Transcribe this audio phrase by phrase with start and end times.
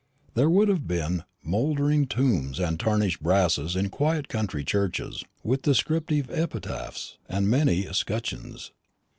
[0.33, 6.27] There would have been mouldering tombs and tarnished brasses in quiet country churches, with descriptive
[6.31, 8.71] epitaphs, and many escutcheons.